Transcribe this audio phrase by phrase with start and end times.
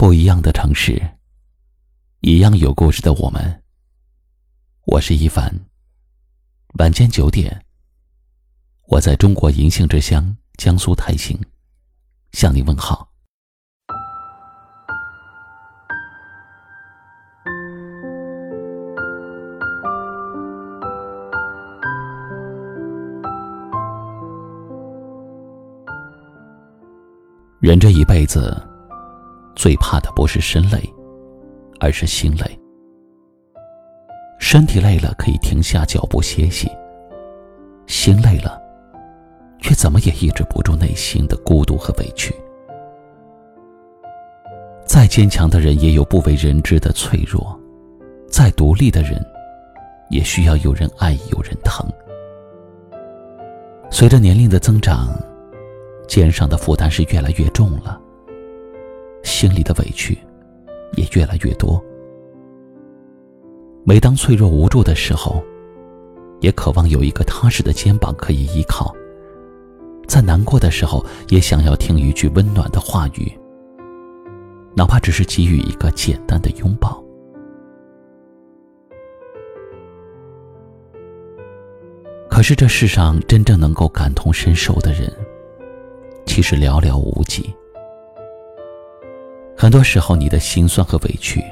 [0.00, 0.98] 不一样的城市，
[2.20, 3.62] 一样有故事的我们。
[4.86, 5.54] 我是一凡。
[6.78, 7.66] 晚间九点，
[8.86, 11.38] 我在中国银杏之乡江苏泰兴
[12.32, 13.10] 向你问好。
[27.60, 28.66] 人这一辈子，
[29.60, 30.82] 最怕的不是身累，
[31.80, 32.58] 而是心累。
[34.38, 36.66] 身体累了可以停下脚步歇息，
[37.86, 38.58] 心累了，
[39.60, 42.34] 却怎么也抑制不住内心的孤独和委屈。
[44.86, 47.54] 再坚强的人也有不为人知的脆弱，
[48.30, 49.22] 再独立的人，
[50.08, 51.86] 也需要有人爱，有人疼。
[53.90, 55.10] 随着年龄的增长。
[56.08, 58.00] 肩上的负担是越来越重了，
[59.40, 60.18] 心里的委屈
[60.98, 61.82] 也越来越多。
[63.86, 65.42] 每当脆弱无助的时候，
[66.40, 68.94] 也渴望有一个踏实的肩膀可以依靠；
[70.06, 73.32] 在难过的时候，也想要听一句温暖的话语，
[74.76, 77.02] 哪怕只是给予一个简单的拥抱。
[82.28, 85.10] 可是这世上真正能够感同身受的人。
[86.26, 87.54] 其实寥寥无几。
[89.60, 91.44] 很多时候，你的心酸和委屈，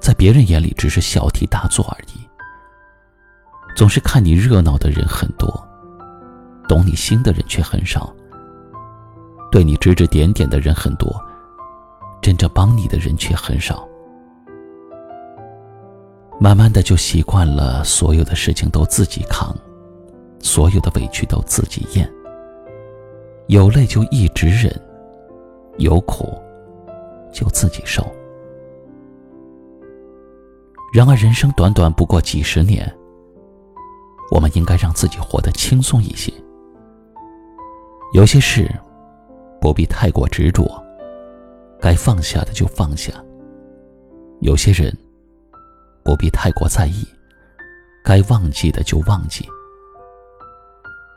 [0.00, 2.26] 在别人眼里只是小题大做而已。
[3.76, 5.46] 总是看你热闹的人很多，
[6.66, 8.10] 懂你心的人却很少。
[9.52, 11.22] 对你指指点点的人很多，
[12.22, 13.86] 真正帮你的人却很少。
[16.40, 19.54] 慢慢的就习惯了，所有的事情都自己扛，
[20.38, 22.10] 所有的委屈都自己咽。
[23.48, 24.74] 有泪就一直忍，
[25.76, 26.34] 有苦
[27.32, 28.06] 就自己受。
[30.92, 32.90] 然而，人生短短不过几十年，
[34.30, 36.32] 我们应该让自己活得轻松一些。
[38.14, 38.70] 有些事
[39.60, 40.64] 不必太过执着，
[41.78, 43.12] 该放下的就放下；
[44.40, 44.96] 有些人
[46.02, 47.06] 不必太过在意，
[48.02, 49.46] 该忘记的就忘记。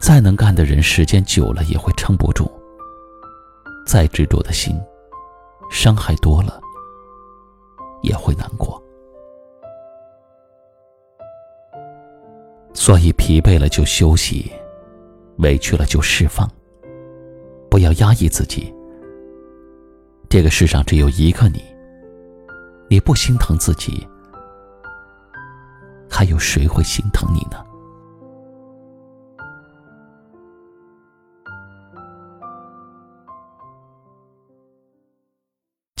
[0.00, 2.50] 再能干的人，时间久了也会撑不住；
[3.86, 4.76] 再执着的心，
[5.72, 6.60] 伤害多了
[8.02, 8.80] 也会难过。
[12.74, 14.52] 所以，疲惫了就休息，
[15.38, 16.48] 委屈了就释放，
[17.70, 18.72] 不要压抑自己。
[20.28, 21.62] 这个世上只有一个你，
[22.88, 24.06] 你不心疼自己，
[26.08, 27.64] 还有谁会心疼你呢？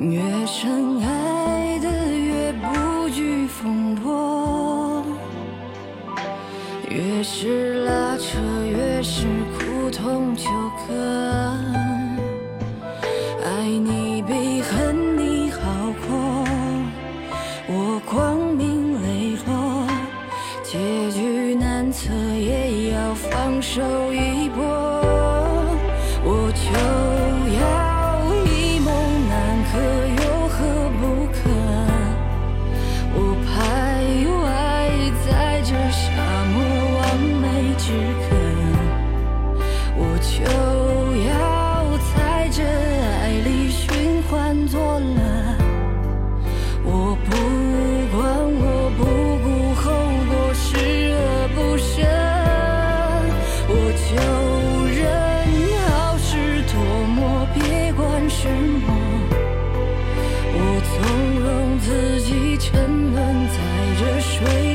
[0.00, 5.04] 越深爱的越不惧风波，
[6.88, 9.26] 越是拉扯越是
[9.58, 9.90] 苦。
[9.90, 10.44] 痛就
[10.78, 10.94] 可，
[13.44, 15.60] 爱你比恨你好
[16.08, 16.46] 过。
[17.68, 19.86] 我光明磊落，
[20.62, 20.78] 结
[21.10, 23.82] 局难测，也要放手
[24.14, 25.09] 一搏。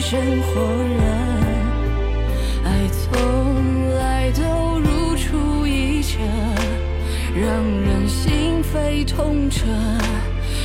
[0.08, 1.02] 生火热。
[2.64, 6.20] 爱从来都如出一辙，
[7.36, 7.48] 让
[7.82, 9.66] 人心扉痛彻，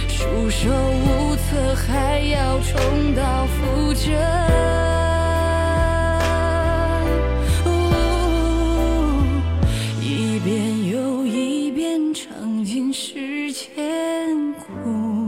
[0.09, 4.13] 束手无策，还要重蹈覆辙。
[10.03, 15.20] 一遍又一遍，尝尽世间苦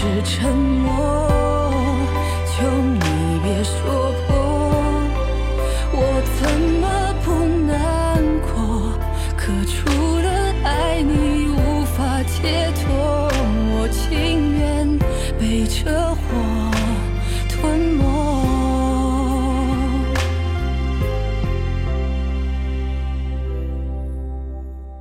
[0.00, 1.28] 是沉默，
[2.46, 3.00] 求你
[3.42, 4.28] 别说破。
[5.90, 6.40] 我怎
[6.80, 6.86] 么
[7.24, 7.26] 不
[7.66, 8.48] 难过？
[9.36, 9.90] 可除
[10.20, 10.28] 了
[10.62, 12.86] 爱你，无法解脱。
[13.74, 14.96] 我情愿
[15.36, 16.16] 被车祸
[17.48, 18.06] 吞没。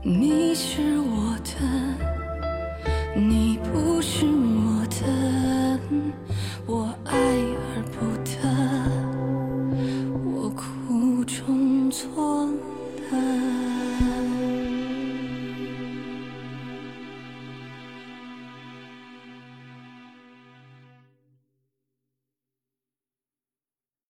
[0.02, 0.97] 你是。
[11.90, 12.46] 错
[13.12, 14.07] 了